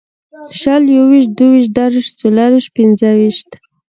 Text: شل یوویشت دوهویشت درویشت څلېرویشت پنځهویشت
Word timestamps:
شل 0.59 0.83
یوویشت 0.97 1.29
دوهویشت 1.37 1.69
درویشت 1.77 2.11
څلېرویشت 2.19 2.69
پنځهویشت 2.77 3.49